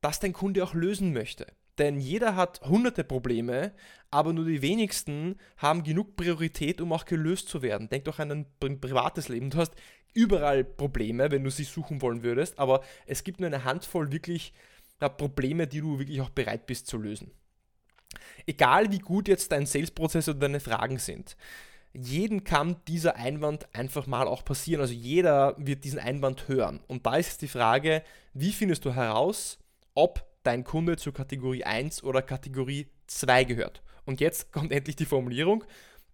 das 0.00 0.18
dein 0.18 0.32
Kunde 0.32 0.64
auch 0.64 0.74
lösen 0.74 1.12
möchte? 1.12 1.46
Denn 1.80 1.98
jeder 1.98 2.36
hat 2.36 2.60
hunderte 2.60 3.04
Probleme, 3.04 3.72
aber 4.10 4.34
nur 4.34 4.44
die 4.44 4.60
wenigsten 4.60 5.36
haben 5.56 5.82
genug 5.82 6.14
Priorität, 6.14 6.80
um 6.82 6.92
auch 6.92 7.06
gelöst 7.06 7.48
zu 7.48 7.62
werden. 7.62 7.88
Denk 7.88 8.04
doch 8.04 8.18
an 8.18 8.46
dein 8.60 8.80
privates 8.80 9.28
Leben. 9.28 9.48
Du 9.48 9.56
hast 9.56 9.72
überall 10.12 10.62
Probleme, 10.62 11.30
wenn 11.30 11.42
du 11.42 11.50
sie 11.50 11.64
suchen 11.64 12.02
wollen 12.02 12.22
würdest, 12.22 12.58
aber 12.58 12.82
es 13.06 13.24
gibt 13.24 13.40
nur 13.40 13.46
eine 13.46 13.64
Handvoll 13.64 14.12
wirklich 14.12 14.52
Probleme, 15.16 15.66
die 15.66 15.80
du 15.80 15.98
wirklich 15.98 16.20
auch 16.20 16.28
bereit 16.28 16.66
bist 16.66 16.86
zu 16.86 16.98
lösen. 16.98 17.30
Egal 18.46 18.92
wie 18.92 18.98
gut 18.98 19.26
jetzt 19.26 19.50
dein 19.50 19.64
Sales-Prozess 19.64 20.28
oder 20.28 20.40
deine 20.40 20.60
Fragen 20.60 20.98
sind, 20.98 21.34
jeden 21.94 22.44
kann 22.44 22.76
dieser 22.88 23.16
Einwand 23.16 23.74
einfach 23.74 24.06
mal 24.06 24.28
auch 24.28 24.44
passieren. 24.44 24.82
Also 24.82 24.92
jeder 24.92 25.54
wird 25.56 25.84
diesen 25.84 25.98
Einwand 25.98 26.46
hören. 26.46 26.80
Und 26.88 27.06
da 27.06 27.16
ist 27.16 27.40
die 27.40 27.48
Frage, 27.48 28.02
wie 28.34 28.52
findest 28.52 28.84
du 28.84 28.94
heraus, 28.94 29.58
ob 29.94 30.29
dein 30.42 30.64
Kunde 30.64 30.96
zur 30.96 31.12
Kategorie 31.12 31.64
1 31.64 32.02
oder 32.04 32.22
Kategorie 32.22 32.88
2 33.06 33.44
gehört? 33.44 33.82
Und 34.04 34.20
jetzt 34.20 34.52
kommt 34.52 34.72
endlich 34.72 34.96
die 34.96 35.04
Formulierung, 35.04 35.64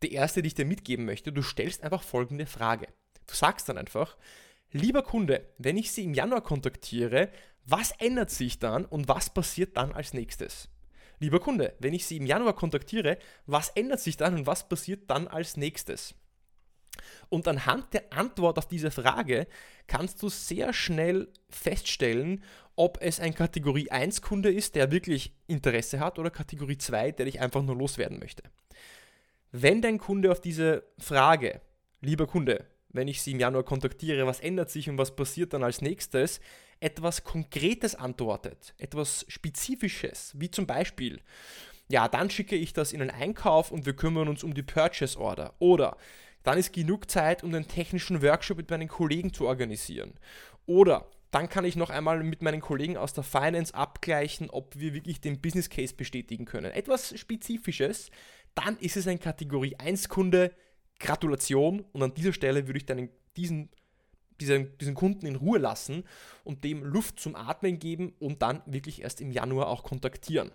die 0.03 0.13
erste, 0.13 0.43
die 0.43 0.49
ich 0.49 0.55
dir 0.55 0.65
mitgeben 0.65 1.05
möchte. 1.05 1.33
Du 1.33 1.43
stellst 1.43 1.83
einfach 1.83 2.03
folgende 2.03 2.47
Frage. 2.47 2.89
Du 3.27 3.35
sagst 3.35 3.69
dann 3.69 3.79
einfach, 3.79 4.17
lieber 4.73 5.03
Kunde, 5.03 5.49
wenn 5.59 5.77
ich 5.77 5.91
Sie 5.91 6.05
im 6.05 6.15
Januar 6.15 6.43
kontaktiere, 6.43 7.31
was 7.65 7.93
ändert 7.93 8.31
sich 8.31 8.59
dann 8.59 8.85
und 8.85 9.09
was 9.09 9.31
passiert 9.31 9.77
dann 9.77 9.93
als 9.93 10.15
nächstes? 10.15 10.69
Lieber 11.19 11.41
Kunde, 11.41 11.75
wenn 11.79 11.95
ich 11.95 12.07
Sie 12.07 12.17
im 12.17 12.27
Januar 12.27 12.55
kontaktiere, 12.55 13.19
was 13.47 13.71
ändert 13.71 14.01
sich 14.01 14.17
dann 14.17 14.35
und 14.35 14.47
was 14.47 14.69
passiert 14.69 15.11
dann 15.11 15.29
als 15.29 15.57
nächstes? 15.57 16.15
Und 17.29 17.49
anhand 17.49 17.93
der 17.95 18.13
Antwort 18.13 18.59
auf 18.59 18.69
diese 18.69 18.91
Frage 18.91 19.47
kannst 19.87 20.23
du 20.23 20.29
sehr 20.29 20.73
schnell 20.73 21.29
feststellen, 21.49 22.43
ob 22.77 22.99
es 23.01 23.21
ein 23.21 23.35
Kategorie 23.35 23.91
1 23.91 24.23
Kunde 24.23 24.53
ist, 24.53 24.75
der 24.75 24.91
wirklich 24.91 25.35
Interesse 25.47 25.99
hat 26.01 26.19
oder 26.19 26.31
Kategorie 26.31 26.79
2, 26.79 27.13
der 27.13 27.27
dich 27.27 27.41
einfach 27.41 27.63
nur 27.63 27.77
loswerden 27.77 28.19
möchte. 28.19 28.43
Wenn 29.53 29.81
dein 29.81 29.99
Kunde 29.99 30.31
auf 30.31 30.41
diese 30.41 30.85
Frage, 30.99 31.61
lieber 32.01 32.27
Kunde, 32.27 32.67
wenn 32.91 33.09
ich 33.09 33.23
Sie 33.23 33.33
im 33.33 33.41
Januar 33.41 33.63
kontaktiere, 33.63 34.27
was 34.27 34.41
ändert 34.41 34.71
sich 34.71 34.89
und 34.89 34.99
was 34.99 35.17
passiert 35.17 35.53
dann 35.53 35.63
als 35.63 35.81
nächstes, 35.81 36.41
etwas 36.81 37.25
Konkretes 37.25 37.95
antwortet, 37.95 38.75
etwas 38.79 39.25
Spezifisches, 39.29 40.33
wie 40.37 40.51
zum 40.51 40.67
Beispiel, 40.67 41.21
ja, 41.89 42.09
dann 42.09 42.31
schicke 42.31 42.57
ich 42.57 42.73
das 42.73 42.93
in 42.93 43.01
einen 43.01 43.11
Einkauf 43.11 43.71
und 43.71 43.87
wir 43.87 43.95
kümmern 43.95 44.29
uns 44.29 44.43
um 44.43 44.55
die 44.55 44.63
Purchase 44.63 45.19
Order. 45.19 45.55
Oder 45.59 45.97
dann 46.47 46.59
ist 46.59 46.73
genug 46.73 47.11
Zeit, 47.11 47.43
um 47.43 47.51
den 47.51 47.67
technischen 47.67 48.23
Workshop 48.23 48.59
mit 48.59 48.71
meinen 48.71 48.87
Kollegen 48.87 49.33
zu 49.33 49.49
organisieren. 49.49 50.15
Oder 50.65 51.11
dann 51.33 51.49
kann 51.49 51.65
ich 51.65 51.75
noch 51.75 51.91
einmal 51.91 52.23
mit 52.23 52.41
meinen 52.41 52.61
Kollegen 52.61 52.97
aus 52.97 53.13
der 53.13 53.25
Finance 53.25 53.75
abgleichen, 53.75 54.49
ob 54.49 54.79
wir 54.79 54.95
wirklich 54.95 55.21
den 55.21 55.41
Business 55.41 55.69
Case 55.69 55.95
bestätigen 55.95 56.45
können. 56.45 56.71
Etwas 56.71 57.19
Spezifisches, 57.19 58.13
dann 58.55 58.79
ist 58.79 58.97
es 58.97 59.09
ein 59.09 59.19
Kategorie 59.19 59.75
1 59.77 60.09
Kunde. 60.09 60.53
Gratulation 61.01 61.85
und 61.93 62.03
an 62.03 62.15
dieser 62.15 62.33
Stelle 62.33 62.69
würde 62.69 62.79
ich 62.79 62.87
dann 62.87 63.09
diesen 63.37 63.69
diesen, 64.41 64.77
diesen 64.79 64.95
Kunden 64.95 65.27
in 65.27 65.37
Ruhe 65.37 65.59
lassen 65.59 66.05
und 66.45 66.63
dem 66.63 66.85
Luft 66.85 67.19
zum 67.19 67.35
Atmen 67.35 67.79
geben 67.79 68.15
und 68.21 68.43
dann 68.43 68.63
wirklich 68.67 69.03
erst 69.03 69.21
im 69.21 69.33
Januar 69.33 69.69
auch 69.69 69.83
kontaktieren. 69.83 70.53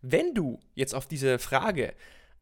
Wenn 0.00 0.34
du 0.34 0.58
jetzt 0.74 0.94
auf 0.94 1.06
diese 1.06 1.38
Frage 1.38 1.94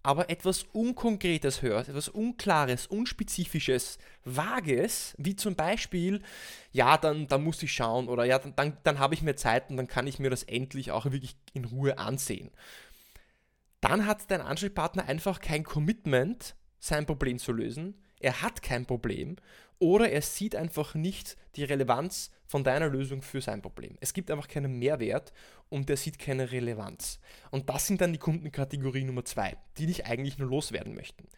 aber 0.03 0.31
etwas 0.31 0.65
Unkonkretes 0.73 1.63
hörst, 1.63 1.91
etwas 1.91 2.09
Unklares, 2.09 2.87
Unspezifisches, 2.87 3.99
Vages, 4.25 5.15
wie 5.19 5.37
zum 5.37 5.55
Beispiel, 5.55 6.23
ja, 6.73 6.97
dann, 6.97 7.27
dann 7.27 7.45
muss 7.45 7.63
ich 7.63 7.73
schauen 7.73 8.09
oder 8.09 8.25
ja, 8.25 8.39
dann, 8.39 8.55
dann, 8.57 8.77
dann 8.83 8.99
habe 8.99 9.15
ich 9.15 9.23
mehr 9.23 9.37
Zeit 9.37 9.71
und 9.71 9.77
dann 9.77 9.89
kann 9.89 10.07
ich 10.07 10.19
mir 10.19 10.31
das 10.31 10.43
endlich 10.45 10.91
auch 10.91 11.05
wirklich 11.07 11.37
in 11.53 11.67
Ruhe 11.67 11.99
ansehen. 11.99 12.51
Dann 13.81 14.07
hat 14.07 14.31
dein 14.31 14.41
Ansprechpartner 14.41 15.07
einfach 15.07 15.41
kein 15.41 15.65
Commitment, 15.65 16.55
sein 16.79 17.07
Problem 17.07 17.39
zu 17.39 17.53
lösen 17.53 17.95
er 18.21 18.43
hat 18.43 18.63
kein 18.63 18.87
Problem 18.87 19.37
oder 19.79 20.11
er 20.11 20.23
sieht 20.23 20.55
einfach 20.55 20.95
nicht 20.95 21.37
die 21.57 21.65
Relevanz 21.65 22.31
von 22.47 22.63
deiner 22.63 22.89
Lösung 22.89 23.23
für 23.23 23.41
sein 23.41 23.63
Problem. 23.63 23.97
Es 24.01 24.13
gibt 24.13 24.31
einfach 24.31 24.47
keinen 24.47 24.79
Mehrwert 24.79 25.33
und 25.69 25.89
er 25.89 25.97
sieht 25.97 26.19
keine 26.19 26.53
Relevanz. 26.53 27.19
Und 27.51 27.69
das 27.71 27.87
sind 27.87 28.01
dann 28.01 28.13
die 28.13 28.19
Kundenkategorie 28.19 29.05
Nummer 29.05 29.25
zwei, 29.25 29.57
die 29.79 29.87
dich 29.87 30.05
eigentlich 30.05 30.39
nur 30.39 30.49
loswerden 30.49 30.95
möchten. 30.95 31.29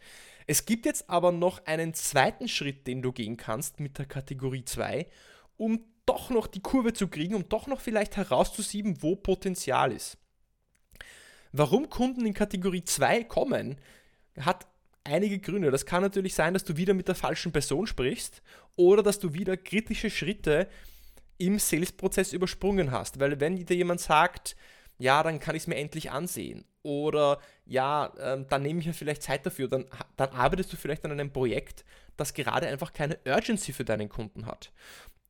Es 0.45 0.65
gibt 0.65 0.85
jetzt 0.85 1.09
aber 1.09 1.31
noch 1.31 1.65
einen 1.65 1.93
zweiten 1.93 2.47
Schritt, 2.47 2.85
den 2.85 3.01
du 3.01 3.13
gehen 3.13 3.37
kannst 3.37 3.79
mit 3.79 3.97
der 3.97 4.05
Kategorie 4.05 4.65
2, 4.65 5.07
um 5.55 5.85
doch 6.05 6.29
noch 6.29 6.47
die 6.47 6.59
Kurve 6.59 6.91
zu 6.91 7.07
kriegen, 7.07 7.35
um 7.35 7.47
doch 7.47 7.67
noch 7.67 7.79
vielleicht 7.79 8.17
herauszusieben, 8.17 9.01
wo 9.01 9.15
Potenzial 9.15 9.93
ist. 9.93 10.17
Warum 11.53 11.89
Kunden 11.89 12.25
in 12.25 12.33
Kategorie 12.33 12.83
2 12.83 13.23
kommen, 13.23 13.77
hat 14.37 14.67
einige 15.03 15.39
Gründe. 15.39 15.71
Das 15.71 15.85
kann 15.85 16.01
natürlich 16.01 16.33
sein, 16.35 16.53
dass 16.53 16.63
du 16.63 16.77
wieder 16.77 16.93
mit 16.93 17.07
der 17.07 17.15
falschen 17.15 17.51
Person 17.51 17.87
sprichst 17.87 18.41
oder 18.75 19.03
dass 19.03 19.19
du 19.19 19.33
wieder 19.33 19.57
kritische 19.57 20.09
Schritte 20.09 20.67
im 21.37 21.59
Sales-Prozess 21.59 22.33
übersprungen 22.33 22.91
hast. 22.91 23.19
Weil 23.19 23.39
wenn 23.39 23.55
dir 23.55 23.75
jemand 23.75 23.99
sagt, 23.99 24.55
ja, 24.97 25.23
dann 25.23 25.39
kann 25.39 25.55
ich 25.55 25.63
es 25.63 25.67
mir 25.67 25.75
endlich 25.75 26.11
ansehen. 26.11 26.65
Oder 26.83 27.39
ja, 27.65 28.13
ähm, 28.19 28.45
dann 28.49 28.61
nehme 28.61 28.79
ich 28.79 28.85
ja 28.85 28.93
vielleicht 28.93 29.23
Zeit 29.23 29.45
dafür. 29.45 29.67
Dann, 29.67 29.85
dann 30.17 30.29
arbeitest 30.29 30.71
du 30.71 30.77
vielleicht 30.77 31.03
an 31.05 31.11
einem 31.11 31.31
Projekt, 31.31 31.85
das 32.17 32.33
gerade 32.33 32.67
einfach 32.67 32.93
keine 32.93 33.17
Urgency 33.25 33.73
für 33.73 33.85
deinen 33.85 34.09
Kunden 34.09 34.45
hat. 34.45 34.71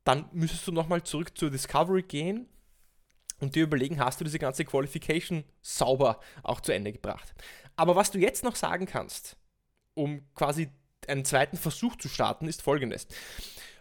Dann 0.03 0.25
müsstest 0.33 0.67
du 0.67 0.71
nochmal 0.71 1.03
zurück 1.03 1.37
zur 1.37 1.49
Discovery 1.49 2.03
gehen 2.03 2.47
und 3.39 3.55
dir 3.55 3.63
überlegen, 3.63 3.99
hast 3.99 4.19
du 4.19 4.25
diese 4.25 4.39
ganze 4.39 4.65
Qualification 4.65 5.43
sauber 5.61 6.19
auch 6.43 6.59
zu 6.59 6.73
Ende 6.73 6.91
gebracht. 6.91 7.33
Aber 7.75 7.95
was 7.95 8.11
du 8.11 8.19
jetzt 8.19 8.43
noch 8.43 8.55
sagen 8.55 8.85
kannst, 8.85 9.37
um 9.93 10.21
quasi 10.35 10.69
einen 11.07 11.25
zweiten 11.25 11.57
Versuch 11.57 11.95
zu 11.97 12.09
starten, 12.09 12.47
ist 12.47 12.61
folgendes. 12.61 13.07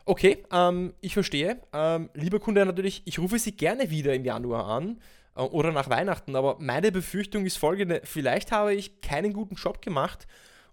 Okay, 0.04 0.44
ähm, 0.50 0.94
ich 1.00 1.14
verstehe. 1.14 1.60
Ähm, 1.72 2.10
lieber 2.14 2.40
Kunde, 2.40 2.66
natürlich, 2.66 3.02
ich 3.04 3.18
rufe 3.18 3.38
Sie 3.38 3.52
gerne 3.52 3.90
wieder 3.90 4.14
im 4.14 4.24
Januar 4.24 4.66
an 4.66 5.00
äh, 5.36 5.42
oder 5.42 5.70
nach 5.70 5.88
Weihnachten, 5.90 6.34
aber 6.34 6.56
meine 6.58 6.90
Befürchtung 6.90 7.46
ist 7.46 7.56
folgende. 7.56 8.00
Vielleicht 8.04 8.50
habe 8.50 8.74
ich 8.74 9.00
keinen 9.00 9.32
guten 9.32 9.54
Job 9.54 9.80
gemacht, 9.80 10.26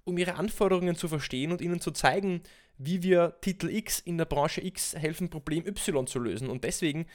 um 0.04 0.18
Ihre 0.18 0.36
Anforderungen 0.36 0.96
zu 0.96 1.08
verstehen 1.08 1.52
und 1.52 1.62
Ihnen 1.62 1.80
zu 1.80 1.92
zeigen, 1.92 2.42
wie 2.78 3.04
wir 3.04 3.36
Titel 3.42 3.70
X 3.70 4.00
in 4.00 4.18
der 4.18 4.26
Branche 4.26 4.66
X 4.66 4.96
helfen, 4.96 5.30
Problem 5.30 5.68
Y 5.68 6.08
zu 6.08 6.18
lösen. 6.18 6.50
Und 6.50 6.64
deswegen 6.64 7.06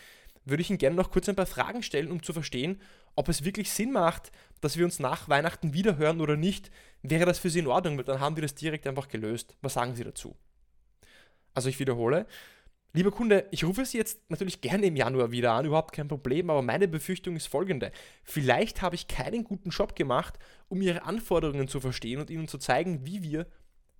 würde 0.45 0.61
ich 0.61 0.71
Ihnen 0.71 0.79
gerne 0.79 0.95
noch 0.95 1.11
kurz 1.11 1.29
ein 1.29 1.37
paar 1.37 1.47
Fragen 1.47 1.83
stellen, 1.83 2.13
um 2.13 2.23
zu 2.23 2.33
verstehen, 2.33 2.81
ob 3.17 3.29
es 3.29 3.45
wirklich 3.45 3.73
Sinn 3.73 3.93
macht, 3.93 4.31
dass 4.65 4.77
wir 4.77 4.85
uns 4.85 4.99
nach 4.99 5.29
Weihnachten 5.29 5.75
wiederhören 5.75 6.21
oder 6.21 6.37
nicht. 6.37 6.71
Wäre 7.03 7.27
das 7.27 7.39
für 7.39 7.51
Sie 7.51 7.59
in 7.61 7.67
Ordnung? 7.67 7.97
Weil 7.97 8.05
dann 8.05 8.21
haben 8.21 8.37
wir 8.37 8.43
das 8.43 8.55
direkt 8.55 8.87
einfach 8.87 9.09
gelöst. 9.09 9.57
Was 9.61 9.75
sagen 9.75 9.95
Sie 9.95 10.05
dazu? 10.05 10.37
Also 11.53 11.69
ich 11.69 11.79
wiederhole. 11.79 12.27
Lieber 12.97 13.11
Kunde, 13.11 13.47
ich 13.51 13.65
rufe 13.65 13.85
Sie 13.85 13.99
jetzt 13.99 14.21
natürlich 14.31 14.61
gerne 14.61 14.87
im 14.87 14.95
Januar 14.95 15.33
wieder 15.33 15.53
an, 15.53 15.67
überhaupt 15.67 15.93
kein 15.93 16.07
Problem, 16.07 16.49
aber 16.49 16.63
meine 16.63 16.87
Befürchtung 16.87 17.35
ist 17.35 17.49
folgende. 17.49 17.91
Vielleicht 18.23 18.83
habe 18.83 18.95
ich 18.95 19.09
keinen 19.09 19.43
guten 19.43 19.71
Job 19.71 19.97
gemacht, 19.97 20.39
um 20.69 20.81
Ihre 20.81 21.03
Anforderungen 21.03 21.67
zu 21.67 21.81
verstehen 21.81 22.21
und 22.21 22.31
Ihnen 22.31 22.47
zu 22.47 22.57
zeigen, 22.57 23.05
wie 23.05 23.23
wir 23.25 23.49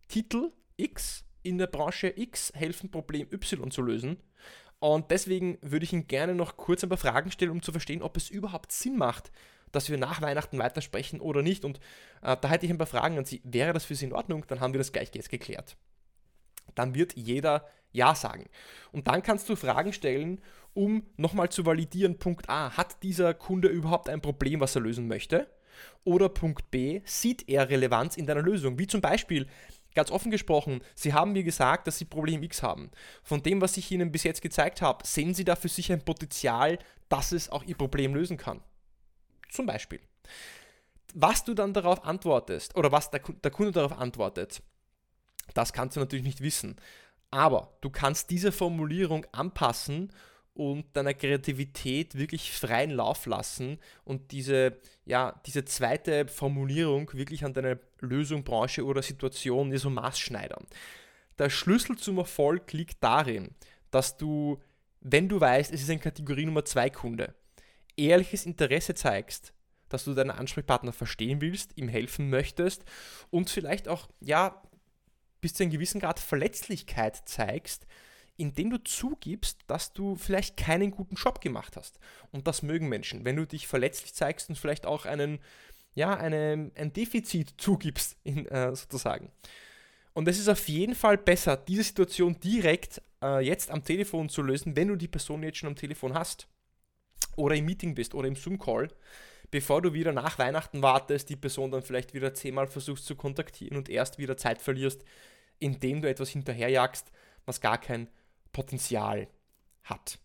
Titel 0.07 0.53
X 0.77 1.25
in 1.43 1.59
der 1.59 1.67
Branche 1.67 2.13
X 2.17 2.53
helfen, 2.55 2.91
Problem 2.91 3.27
Y 3.33 3.73
zu 3.73 3.83
lösen. 3.83 4.17
Und 4.79 5.11
deswegen 5.11 5.59
würde 5.61 5.85
ich 5.85 5.93
Ihnen 5.93 6.07
gerne 6.07 6.37
noch 6.37 6.57
kurz 6.57 6.85
ein 6.85 6.89
paar 6.89 6.99
Fragen 6.99 7.33
stellen, 7.33 7.51
um 7.51 7.63
zu 7.63 7.73
verstehen, 7.73 8.01
ob 8.01 8.17
es 8.17 8.31
überhaupt 8.31 8.71
Sinn 8.71 8.97
macht, 8.97 9.33
dass 9.73 9.89
wir 9.89 9.99
nach 9.99 10.23
Weihnachten 10.23 10.59
weitersprechen 10.59 11.21
oder 11.21 11.43
nicht. 11.43 11.65
Und 11.65 11.79
äh, 12.23 12.37
da 12.41 12.49
hätte 12.49 12.67
ich 12.67 12.73
ein 12.73 12.79
paar 12.79 12.87
Fragen 12.87 13.19
an 13.19 13.25
Sie. 13.25 13.41
Wäre 13.45 13.73
das 13.73 13.85
für 13.85 13.95
Sie 13.95 14.07
in 14.07 14.13
Ordnung? 14.13 14.45
Dann 14.49 14.61
haben 14.61 14.73
wir 14.73 14.79
das 14.79 14.93
gleich 14.93 15.11
jetzt 15.15 15.31
geklärt. 15.31 15.77
Dann 16.75 16.95
wird 16.95 17.15
jeder 17.15 17.67
Ja 17.93 18.15
sagen. 18.15 18.47
Und 18.93 19.09
dann 19.09 19.23
kannst 19.23 19.49
du 19.49 19.57
Fragen 19.57 19.93
stellen, 19.93 20.41
um 20.73 21.07
nochmal 21.17 21.51
zu 21.51 21.67
validieren, 21.67 22.19
Punkt 22.19 22.49
A, 22.49 22.77
hat 22.77 23.03
dieser 23.03 23.35
Kunde 23.35 23.69
überhaupt 23.69 24.09
ein 24.09 24.21
Problem, 24.21 24.61
was 24.61 24.75
er 24.75 24.83
lösen 24.83 25.07
möchte? 25.07 25.49
Oder 26.05 26.29
Punkt 26.29 26.71
B, 26.71 27.01
sieht 27.05 27.49
er 27.49 27.69
Relevanz 27.69 28.17
in 28.17 28.27
deiner 28.27 28.43
Lösung? 28.43 28.79
Wie 28.79 28.87
zum 28.87 29.01
Beispiel, 29.01 29.47
Ganz 29.95 30.11
offen 30.11 30.33
gesprochen, 30.33 30.81
Sie 30.97 31.13
haben 31.13 31.33
mir 31.33 31.45
gesagt, 31.45 31.87
dass 31.87 31.99
Sie 31.99 32.05
Problem 32.05 32.43
X 32.43 32.63
haben. 32.63 32.91
Von 33.23 33.43
dem, 33.43 33.61
was 33.61 33.77
ich 33.77 33.91
Ihnen 33.93 34.11
bis 34.11 34.25
jetzt 34.25 34.43
gezeigt 34.43 34.83
habe, 34.83 35.07
sehen 35.07 35.35
Sie 35.35 35.45
da 35.45 35.55
für 35.55 35.69
sich 35.69 35.93
ein 35.93 36.05
Potenzial, 36.05 36.79
dass 37.09 37.31
es 37.31 37.49
auch 37.49 37.63
Ihr 37.63 37.77
Problem 37.77 38.15
lösen 38.15 38.37
kann. 38.37 38.61
Zum 39.55 39.67
Beispiel. 39.67 40.01
Was 41.15 41.45
du 41.45 41.55
dann 41.55 41.73
darauf 41.73 42.05
antwortest, 42.05 42.77
oder 42.77 42.91
was 42.91 43.13
der, 43.13 43.21
der 43.21 43.53
Kunde 43.53 43.71
darauf 43.71 43.97
antwortet, 43.97 44.63
das 45.55 45.73
kannst 45.73 45.97
du 45.97 46.01
natürlich 46.01 46.25
nicht 46.25 46.41
wissen. 46.41 46.75
Aber 47.31 47.77
du 47.81 47.89
kannst 47.89 48.31
diese 48.31 48.51
Formulierung 48.51 49.25
anpassen 49.31 50.13
und 50.55 50.97
deiner 50.97 51.15
Kreativität 51.15 52.17
wirklich 52.17 52.51
freien 52.51 52.91
Lauf 52.91 53.27
lassen 53.27 53.79
und 54.05 54.33
diese, 54.33 54.77
ja, 55.05 55.41
diese 55.47 55.65
zweite 55.65 56.27
Formulierung 56.27 57.13
wirklich 57.13 57.45
an 57.45 57.55
deine 57.55 57.79
Lösung, 58.01 58.43
Branche 58.43 58.85
oder 58.85 59.03
Situation 59.03 59.71
dir 59.71 59.79
so 59.79 59.91
maßschneidern. 59.91 60.67
Der 61.39 61.49
Schlüssel 61.49 61.97
zum 61.97 62.19
Erfolg 62.19 62.73
liegt 62.73 63.03
darin, 63.05 63.55
dass 63.93 64.17
du, 64.17 64.61
wenn 65.01 65.29
du 65.29 65.41
weißt, 65.41 65.73
es 65.73 65.83
ist 65.83 65.91
ein 65.91 66.01
Kategorie 66.01 66.47
Nummer 66.47 66.65
2 66.65 66.91
Kunde, 66.91 67.35
ehrliches 67.97 68.47
Interesse 68.47 68.95
zeigst, 68.95 69.53
dass 69.89 70.05
du 70.05 70.15
deinen 70.15 70.31
Ansprechpartner 70.31 70.93
verstehen 70.93 71.41
willst, 71.41 71.77
ihm 71.77 71.89
helfen 71.89 72.31
möchtest 72.31 72.85
und 73.31 73.51
vielleicht 73.51 73.89
auch, 73.89 74.09
ja, 74.21 74.63
bis 75.41 75.55
zu 75.55 75.63
einem 75.63 75.73
gewissen 75.73 76.01
Grad 76.01 76.21
Verletzlichkeit 76.21 77.29
zeigst, 77.29 77.87
indem 78.37 78.71
du 78.71 78.83
zugibst, 78.83 79.61
dass 79.67 79.93
du 79.93 80.17
vielleicht 80.17 80.57
keinen 80.57 80.91
guten 80.91 81.15
Job 81.15 81.41
gemacht 81.41 81.77
hast. 81.77 81.99
Und 82.33 82.47
das 82.47 82.63
mögen 82.63 82.89
Menschen. 82.89 83.25
Wenn 83.25 83.37
du 83.37 83.47
dich 83.47 83.67
verletzlich 83.67 84.15
zeigst 84.15 84.49
und 84.49 84.57
vielleicht 84.57 84.87
auch 84.87 85.05
einen, 85.07 85.39
ja, 85.95 86.17
eine, 86.17 86.73
ein 86.75 86.93
Defizit 86.93 87.55
zugibst, 87.59 88.17
in, 88.25 88.47
äh, 88.47 88.75
sozusagen. 88.75 89.31
Und 90.15 90.29
es 90.29 90.39
ist 90.39 90.49
auf 90.49 90.69
jeden 90.69 90.95
Fall 90.95 91.19
besser, 91.19 91.57
diese 91.57 91.83
Situation 91.83 92.39
direkt 92.41 93.03
äh, 93.23 93.45
jetzt 93.45 93.71
am 93.71 93.85
Telefon 93.85 94.29
zu 94.29 94.43
lösen, 94.43 94.77
wenn 94.77 94.89
du 94.89 94.97
die 94.97 95.09
Person 95.09 95.43
jetzt 95.43 95.59
schon 95.59 95.69
am 95.69 95.77
Telefon 95.77 96.15
hast. 96.15 96.49
Oder 97.37 97.57
im 97.57 97.65
Meeting 97.65 97.95
bist 97.95 98.15
oder 98.15 98.29
im 98.29 98.37
Zoom-Call, 98.37 98.89
bevor 99.51 99.83
du 99.83 99.93
wieder 99.93 100.13
nach 100.13 100.39
Weihnachten 100.39 100.83
wartest, 100.83 101.29
die 101.29 101.37
Person 101.37 101.71
dann 101.71 101.83
vielleicht 101.83 102.15
wieder 102.15 102.35
zehnmal 102.35 102.67
versuchst 102.67 103.07
zu 103.07 103.17
kontaktieren 103.17 103.77
und 103.77 103.89
erst 103.89 104.19
wieder 104.19 104.37
Zeit 104.37 104.61
verlierst, 104.61 105.05
indem 105.59 106.03
du 106.03 106.09
etwas 106.09 106.31
hinterherjagst, 106.31 107.11
was 107.47 107.61
gar 107.61 107.79
kein 107.79 108.09
Potenzial 108.53 109.29
hat. 109.85 110.19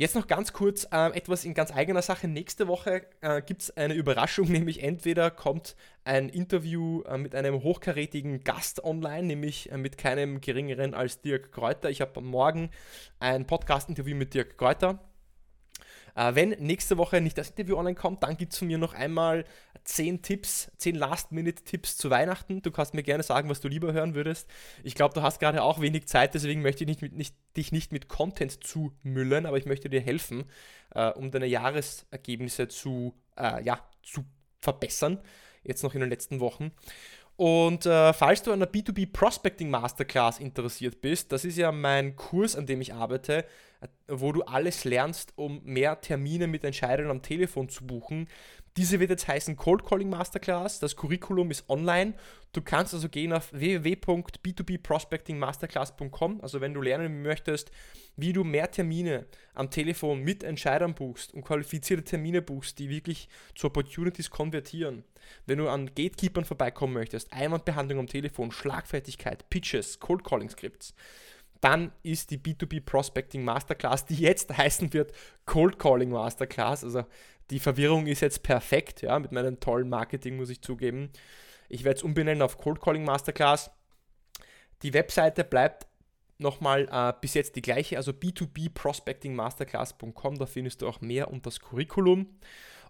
Jetzt 0.00 0.14
noch 0.14 0.26
ganz 0.26 0.54
kurz 0.54 0.88
äh, 0.92 1.14
etwas 1.14 1.44
in 1.44 1.52
ganz 1.52 1.70
eigener 1.70 2.00
Sache. 2.00 2.26
Nächste 2.26 2.68
Woche 2.68 3.02
äh, 3.20 3.42
gibt 3.42 3.60
es 3.60 3.76
eine 3.76 3.92
Überraschung, 3.92 4.48
nämlich 4.50 4.82
entweder 4.82 5.30
kommt 5.30 5.76
ein 6.04 6.30
Interview 6.30 7.02
äh, 7.02 7.18
mit 7.18 7.34
einem 7.34 7.62
hochkarätigen 7.62 8.42
Gast 8.42 8.82
online, 8.82 9.24
nämlich 9.24 9.70
äh, 9.70 9.76
mit 9.76 9.98
keinem 9.98 10.40
geringeren 10.40 10.94
als 10.94 11.20
Dirk 11.20 11.52
Kräuter. 11.52 11.90
Ich 11.90 12.00
habe 12.00 12.18
morgen 12.22 12.70
ein 13.18 13.46
Podcast-Interview 13.46 14.16
mit 14.16 14.32
Dirk 14.32 14.56
Kräuter. 14.56 15.09
Äh, 16.14 16.34
wenn 16.34 16.50
nächste 16.50 16.98
Woche 16.98 17.20
nicht 17.20 17.38
das 17.38 17.50
Interview 17.50 17.76
online 17.76 17.94
kommt, 17.94 18.22
dann 18.22 18.36
gibt 18.36 18.52
es 18.52 18.58
von 18.58 18.68
mir 18.68 18.78
noch 18.78 18.94
einmal 18.94 19.44
10 19.84 20.22
Tipps, 20.22 20.70
10 20.78 20.94
Last-Minute-Tipps 20.94 21.96
zu 21.96 22.10
Weihnachten. 22.10 22.62
Du 22.62 22.70
kannst 22.70 22.94
mir 22.94 23.02
gerne 23.02 23.22
sagen, 23.22 23.48
was 23.48 23.60
du 23.60 23.68
lieber 23.68 23.92
hören 23.92 24.14
würdest. 24.14 24.48
Ich 24.84 24.94
glaube, 24.94 25.14
du 25.14 25.22
hast 25.22 25.40
gerade 25.40 25.62
auch 25.62 25.80
wenig 25.80 26.06
Zeit, 26.06 26.34
deswegen 26.34 26.62
möchte 26.62 26.84
ich 26.84 26.88
nicht 26.88 27.02
mit, 27.02 27.14
nicht, 27.14 27.34
dich 27.56 27.72
nicht 27.72 27.92
mit 27.92 28.08
Content 28.08 28.62
zumüllen, 28.64 29.46
aber 29.46 29.58
ich 29.58 29.66
möchte 29.66 29.90
dir 29.90 30.00
helfen, 30.00 30.44
äh, 30.94 31.10
um 31.10 31.30
deine 31.30 31.46
Jahresergebnisse 31.46 32.68
zu, 32.68 33.14
äh, 33.36 33.62
ja, 33.62 33.80
zu 34.02 34.24
verbessern, 34.60 35.18
jetzt 35.64 35.82
noch 35.82 35.94
in 35.94 36.00
den 36.00 36.10
letzten 36.10 36.40
Wochen. 36.40 36.72
Und 37.36 37.86
äh, 37.86 38.12
falls 38.12 38.42
du 38.42 38.52
an 38.52 38.58
der 38.58 38.70
B2B 38.70 39.10
Prospecting 39.10 39.70
Masterclass 39.70 40.40
interessiert 40.40 41.00
bist, 41.00 41.32
das 41.32 41.46
ist 41.46 41.56
ja 41.56 41.72
mein 41.72 42.14
Kurs, 42.14 42.54
an 42.54 42.66
dem 42.66 42.82
ich 42.82 42.92
arbeite, 42.92 43.46
wo 44.08 44.32
du 44.32 44.42
alles 44.42 44.84
lernst, 44.84 45.32
um 45.36 45.62
mehr 45.64 46.00
Termine 46.00 46.46
mit 46.46 46.64
Entscheidern 46.64 47.10
am 47.10 47.20
Telefon 47.22 47.68
zu 47.68 47.86
buchen. 47.86 48.28
Diese 48.76 49.00
wird 49.00 49.10
jetzt 49.10 49.26
heißen 49.26 49.56
Cold 49.56 49.84
Calling 49.84 50.08
Masterclass. 50.10 50.78
Das 50.78 50.94
Curriculum 50.96 51.50
ist 51.50 51.68
online. 51.68 52.14
Du 52.52 52.62
kannst 52.62 52.94
also 52.94 53.08
gehen 53.08 53.32
auf 53.32 53.52
www.b2bprospectingmasterclass.com. 53.52 56.40
Also 56.40 56.60
wenn 56.60 56.74
du 56.74 56.80
lernen 56.80 57.22
möchtest, 57.22 57.72
wie 58.16 58.32
du 58.32 58.44
mehr 58.44 58.70
Termine 58.70 59.26
am 59.54 59.70
Telefon 59.70 60.22
mit 60.22 60.44
Entscheidern 60.44 60.94
buchst 60.94 61.34
und 61.34 61.42
qualifizierte 61.42 62.04
Termine 62.04 62.42
buchst, 62.42 62.78
die 62.78 62.90
wirklich 62.90 63.28
zu 63.54 63.66
Opportunities 63.66 64.30
konvertieren. 64.30 65.02
Wenn 65.46 65.58
du 65.58 65.68
an 65.68 65.86
Gatekeepern 65.86 66.44
vorbeikommen 66.44 66.94
möchtest, 66.94 67.32
Einwandbehandlung 67.32 67.98
am 68.00 68.06
Telefon, 68.06 68.52
Schlagfertigkeit, 68.52 69.50
Pitches, 69.50 69.98
Cold 70.00 70.22
Calling 70.22 70.50
Scripts 70.50 70.94
dann 71.60 71.92
ist 72.02 72.30
die 72.30 72.38
B2B 72.38 72.84
Prospecting 72.84 73.44
Masterclass, 73.44 74.06
die 74.06 74.16
jetzt 74.16 74.56
heißen 74.56 74.92
wird 74.92 75.12
Cold 75.46 75.78
Calling 75.78 76.10
Masterclass. 76.10 76.82
Also 76.84 77.04
die 77.50 77.60
Verwirrung 77.60 78.06
ist 78.06 78.20
jetzt 78.20 78.42
perfekt, 78.42 79.02
ja, 79.02 79.18
mit 79.18 79.32
meinem 79.32 79.60
tollen 79.60 79.88
Marketing 79.88 80.36
muss 80.36 80.50
ich 80.50 80.60
zugeben. 80.62 81.10
Ich 81.68 81.84
werde 81.84 81.98
es 81.98 82.02
umbenennen 82.02 82.42
auf 82.42 82.58
Cold 82.58 82.80
Calling 82.80 83.04
Masterclass. 83.04 83.70
Die 84.82 84.94
Webseite 84.94 85.44
bleibt 85.44 85.86
nochmal 86.38 86.88
äh, 86.90 87.12
bis 87.20 87.34
jetzt 87.34 87.54
die 87.56 87.62
gleiche, 87.62 87.98
also 87.98 88.12
b2bprospectingmasterclass.com, 88.12 90.38
da 90.38 90.46
findest 90.46 90.80
du 90.82 90.88
auch 90.88 91.00
mehr 91.00 91.30
und 91.30 91.46
das 91.46 91.60
Curriculum. 91.60 92.26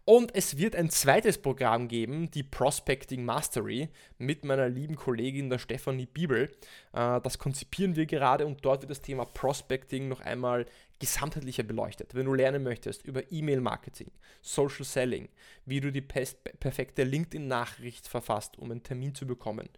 Und 0.04 0.34
es 0.34 0.56
wird 0.56 0.74
ein 0.74 0.90
zweites 0.90 1.38
Programm 1.38 1.86
geben, 1.86 2.30
die 2.30 2.42
Prospecting 2.42 3.24
Mastery, 3.24 3.88
mit 4.18 4.44
meiner 4.44 4.68
lieben 4.68 4.96
Kollegin 4.96 5.50
der 5.50 5.58
Stefanie 5.58 6.06
Bibel. 6.06 6.50
Äh, 6.92 7.20
das 7.20 7.38
konzipieren 7.38 7.96
wir 7.96 8.06
gerade 8.06 8.46
und 8.46 8.64
dort 8.64 8.82
wird 8.82 8.90
das 8.90 9.02
Thema 9.02 9.24
Prospecting 9.24 10.08
noch 10.08 10.20
einmal 10.20 10.66
gesamtheitlicher 10.98 11.62
beleuchtet. 11.62 12.14
Wenn 12.14 12.26
du 12.26 12.34
lernen 12.34 12.62
möchtest 12.62 13.04
über 13.04 13.32
E-Mail-Marketing, 13.32 14.10
Social 14.42 14.84
Selling, 14.84 15.28
wie 15.64 15.80
du 15.80 15.90
die 15.90 16.02
perfekte 16.02 17.04
LinkedIn-Nachricht 17.04 18.06
verfasst, 18.06 18.58
um 18.58 18.70
einen 18.70 18.82
Termin 18.82 19.14
zu 19.14 19.26
bekommen, 19.26 19.68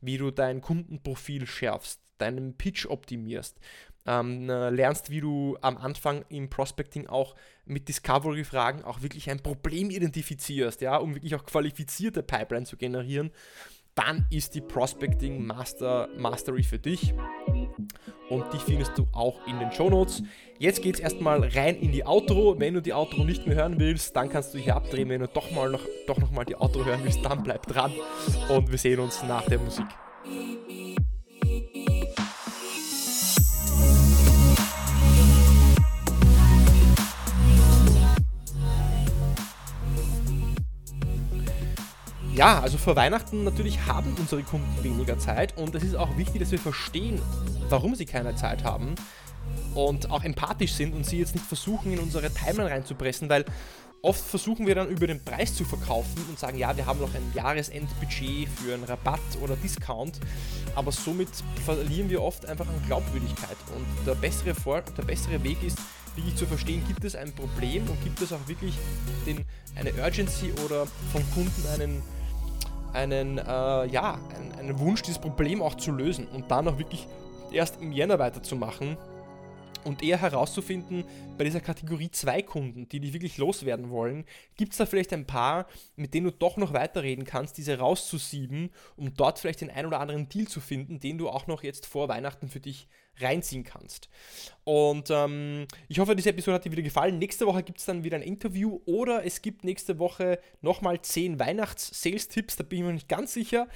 wie 0.00 0.18
du 0.18 0.30
dein 0.30 0.60
Kundenprofil 0.60 1.46
schärfst, 1.46 2.00
deinen 2.18 2.56
Pitch 2.56 2.86
optimierst, 2.86 3.58
ähm, 4.06 4.48
äh, 4.50 4.70
lernst, 4.70 5.10
wie 5.10 5.20
du 5.20 5.56
am 5.60 5.76
Anfang 5.76 6.24
im 6.28 6.50
Prospecting 6.50 7.06
auch 7.06 7.34
mit 7.64 7.88
Discovery-Fragen 7.88 8.84
auch 8.84 9.02
wirklich 9.02 9.30
ein 9.30 9.40
Problem 9.40 9.90
identifizierst, 9.90 10.80
ja, 10.80 10.96
um 10.96 11.14
wirklich 11.14 11.34
auch 11.34 11.44
qualifizierte 11.44 12.22
Pipeline 12.22 12.66
zu 12.66 12.76
generieren, 12.76 13.30
dann 13.94 14.26
ist 14.30 14.54
die 14.54 14.60
Prospecting 14.60 15.46
Master 15.46 16.08
Mastery 16.18 16.64
für 16.64 16.78
dich. 16.78 17.14
Und 18.28 18.44
die 18.52 18.58
findest 18.58 18.96
du 18.98 19.06
auch 19.12 19.46
in 19.46 19.58
den 19.58 19.70
Show 19.70 19.90
Notes. 19.90 20.22
Jetzt 20.58 20.82
geht 20.82 20.94
es 20.94 21.00
erstmal 21.00 21.44
rein 21.44 21.76
in 21.76 21.92
die 21.92 22.04
Outro. 22.04 22.58
Wenn 22.58 22.74
du 22.74 22.82
die 22.82 22.92
Outro 22.92 23.24
nicht 23.24 23.46
mehr 23.46 23.56
hören 23.56 23.78
willst, 23.78 24.16
dann 24.16 24.30
kannst 24.30 24.54
du 24.54 24.58
hier 24.58 24.74
abdrehen. 24.74 25.08
Wenn 25.08 25.20
du 25.20 25.28
doch, 25.28 25.50
mal 25.50 25.70
noch, 25.70 25.86
doch 26.06 26.18
noch 26.18 26.30
mal 26.30 26.44
die 26.44 26.56
Outro 26.56 26.84
hören 26.84 27.00
willst, 27.04 27.24
dann 27.24 27.42
bleib 27.42 27.66
dran. 27.66 27.92
Und 28.48 28.70
wir 28.70 28.78
sehen 28.78 28.98
uns 29.00 29.22
nach 29.22 29.44
der 29.46 29.58
Musik. 29.58 29.86
Ja, 42.34 42.58
also 42.58 42.78
vor 42.78 42.96
Weihnachten 42.96 43.44
natürlich 43.44 43.86
haben 43.86 44.16
unsere 44.18 44.42
Kunden 44.42 44.82
weniger 44.82 45.16
Zeit 45.20 45.56
und 45.56 45.72
es 45.76 45.84
ist 45.84 45.94
auch 45.94 46.16
wichtig, 46.16 46.40
dass 46.40 46.50
wir 46.50 46.58
verstehen, 46.58 47.22
warum 47.68 47.94
sie 47.94 48.06
keine 48.06 48.34
Zeit 48.34 48.64
haben 48.64 48.96
und 49.76 50.10
auch 50.10 50.24
empathisch 50.24 50.72
sind 50.72 50.94
und 50.94 51.06
sie 51.06 51.20
jetzt 51.20 51.36
nicht 51.36 51.46
versuchen, 51.46 51.92
in 51.92 52.00
unsere 52.00 52.28
Timeline 52.34 52.70
reinzupressen, 52.70 53.28
weil 53.28 53.44
oft 54.02 54.20
versuchen 54.20 54.66
wir 54.66 54.74
dann 54.74 54.88
über 54.88 55.06
den 55.06 55.24
Preis 55.24 55.54
zu 55.54 55.64
verkaufen 55.64 56.24
und 56.28 56.36
sagen, 56.36 56.58
ja, 56.58 56.76
wir 56.76 56.86
haben 56.86 56.98
noch 56.98 57.14
ein 57.14 57.32
Jahresendbudget 57.34 58.48
für 58.48 58.74
einen 58.74 58.82
Rabatt 58.82 59.20
oder 59.40 59.54
Discount, 59.54 60.18
aber 60.74 60.90
somit 60.90 61.28
verlieren 61.64 62.10
wir 62.10 62.20
oft 62.20 62.46
einfach 62.46 62.66
an 62.66 62.82
Glaubwürdigkeit. 62.88 63.56
Und 63.76 63.86
der 64.06 64.16
bessere, 64.16 64.56
Vor 64.56 64.82
der 64.98 65.04
bessere 65.04 65.40
Weg 65.44 65.62
ist, 65.62 65.78
wirklich 66.16 66.34
zu 66.34 66.46
verstehen, 66.46 66.82
gibt 66.86 67.04
es 67.04 67.14
ein 67.14 67.32
Problem 67.32 67.88
und 67.88 68.02
gibt 68.02 68.20
es 68.20 68.32
auch 68.32 68.46
wirklich 68.48 68.74
den, 69.24 69.44
eine 69.76 69.92
Urgency 69.94 70.52
oder 70.64 70.86
vom 71.12 71.22
Kunden 71.32 71.66
einen 71.74 72.02
einen, 72.94 73.38
äh, 73.38 73.42
ja, 73.86 74.18
einen, 74.34 74.52
einen 74.52 74.78
Wunsch, 74.78 75.02
dieses 75.02 75.20
Problem 75.20 75.60
auch 75.60 75.74
zu 75.74 75.92
lösen 75.92 76.26
und 76.28 76.50
dann 76.50 76.68
auch 76.68 76.78
wirklich 76.78 77.06
erst 77.52 77.80
im 77.80 77.92
Jänner 77.92 78.18
weiterzumachen 78.18 78.96
und 79.84 80.02
eher 80.02 80.20
herauszufinden, 80.20 81.04
bei 81.36 81.44
dieser 81.44 81.60
Kategorie 81.60 82.10
2 82.10 82.42
Kunden, 82.42 82.88
die 82.88 83.00
dich 83.00 83.12
wirklich 83.12 83.38
loswerden 83.38 83.90
wollen, 83.90 84.24
gibt 84.56 84.72
es 84.72 84.78
da 84.78 84.86
vielleicht 84.86 85.12
ein 85.12 85.26
paar, 85.26 85.66
mit 85.96 86.14
denen 86.14 86.26
du 86.26 86.32
doch 86.32 86.56
noch 86.56 86.72
weiterreden 86.72 87.24
kannst, 87.24 87.58
diese 87.58 87.78
rauszusieben, 87.78 88.70
um 88.96 89.14
dort 89.14 89.38
vielleicht 89.38 89.60
den 89.60 89.70
ein 89.70 89.86
oder 89.86 90.00
anderen 90.00 90.28
Deal 90.28 90.46
zu 90.46 90.60
finden, 90.60 91.00
den 91.00 91.18
du 91.18 91.28
auch 91.28 91.46
noch 91.46 91.62
jetzt 91.62 91.86
vor 91.86 92.08
Weihnachten 92.08 92.48
für 92.48 92.60
dich 92.60 92.88
reinziehen 93.20 93.64
kannst. 93.64 94.08
Und 94.64 95.10
ähm, 95.10 95.66
ich 95.88 95.98
hoffe, 95.98 96.16
diese 96.16 96.30
Episode 96.30 96.54
hat 96.54 96.64
dir 96.64 96.72
wieder 96.72 96.82
gefallen. 96.82 97.18
Nächste 97.18 97.46
Woche 97.46 97.62
gibt 97.62 97.78
es 97.78 97.84
dann 97.84 98.02
wieder 98.04 98.16
ein 98.16 98.22
Interview 98.22 98.80
oder 98.86 99.24
es 99.24 99.42
gibt 99.42 99.64
nächste 99.64 99.98
Woche 99.98 100.38
nochmal 100.62 101.00
10 101.00 101.38
Weihnachts-Sales-Tipps, 101.38 102.56
da 102.56 102.64
bin 102.64 102.78
ich 102.78 102.84
mir 102.84 102.92
nicht 102.92 103.08
ganz 103.08 103.34
sicher. 103.34 103.68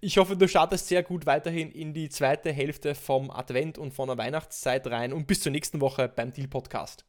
Ich 0.00 0.18
hoffe, 0.18 0.36
du 0.36 0.46
startest 0.46 0.88
sehr 0.88 1.02
gut 1.02 1.26
weiterhin 1.26 1.70
in 1.70 1.94
die 1.94 2.08
zweite 2.08 2.52
Hälfte 2.52 2.94
vom 2.94 3.30
Advent 3.30 3.78
und 3.78 3.94
von 3.94 4.08
der 4.08 4.18
Weihnachtszeit 4.18 4.86
rein 4.88 5.12
und 5.12 5.26
bis 5.26 5.40
zur 5.40 5.52
nächsten 5.52 5.80
Woche 5.80 6.08
beim 6.08 6.32
Deal 6.32 6.48
Podcast. 6.48 7.04